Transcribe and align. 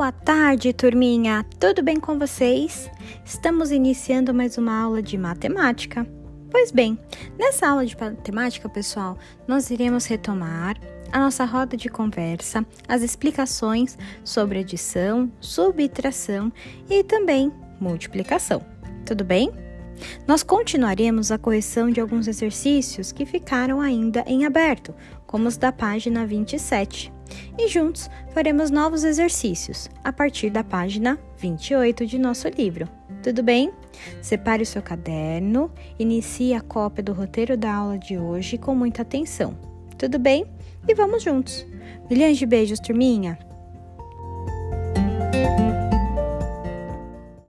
Boa 0.00 0.12
tarde, 0.12 0.72
turminha! 0.72 1.44
Tudo 1.58 1.82
bem 1.82 2.00
com 2.00 2.18
vocês? 2.18 2.90
Estamos 3.22 3.70
iniciando 3.70 4.32
mais 4.32 4.56
uma 4.56 4.80
aula 4.80 5.02
de 5.02 5.18
matemática. 5.18 6.06
Pois 6.50 6.70
bem, 6.72 6.98
nessa 7.38 7.68
aula 7.68 7.84
de 7.84 7.94
matemática, 8.00 8.66
pessoal, 8.66 9.18
nós 9.46 9.70
iremos 9.70 10.06
retomar 10.06 10.78
a 11.12 11.18
nossa 11.18 11.44
roda 11.44 11.76
de 11.76 11.90
conversa, 11.90 12.64
as 12.88 13.02
explicações 13.02 13.98
sobre 14.24 14.60
adição, 14.60 15.30
subtração 15.38 16.50
e 16.88 17.04
também 17.04 17.52
multiplicação. 17.78 18.64
Tudo 19.04 19.22
bem? 19.22 19.52
Nós 20.26 20.42
continuaremos 20.42 21.30
a 21.30 21.36
correção 21.36 21.90
de 21.90 22.00
alguns 22.00 22.26
exercícios 22.26 23.12
que 23.12 23.26
ficaram 23.26 23.82
ainda 23.82 24.24
em 24.26 24.46
aberto, 24.46 24.94
como 25.26 25.46
os 25.46 25.58
da 25.58 25.70
página 25.70 26.24
27 26.24 27.12
e 27.58 27.68
juntos 27.68 28.10
faremos 28.32 28.70
novos 28.70 29.04
exercícios 29.04 29.88
a 30.02 30.12
partir 30.12 30.50
da 30.50 30.64
página 30.64 31.18
28 31.38 32.06
de 32.06 32.18
nosso 32.18 32.48
livro. 32.48 32.88
Tudo 33.22 33.42
bem? 33.42 33.72
Separe 34.22 34.62
o 34.62 34.66
seu 34.66 34.82
caderno, 34.82 35.70
inicie 35.98 36.54
a 36.54 36.60
cópia 36.60 37.02
do 37.02 37.12
roteiro 37.12 37.56
da 37.56 37.74
aula 37.74 37.98
de 37.98 38.16
hoje 38.18 38.56
com 38.56 38.74
muita 38.74 39.02
atenção. 39.02 39.56
Tudo 39.98 40.18
bem? 40.18 40.46
E 40.88 40.94
vamos 40.94 41.22
juntos. 41.22 41.66
Milhões 42.08 42.38
de 42.38 42.46
beijos, 42.46 42.80
turminha! 42.80 43.38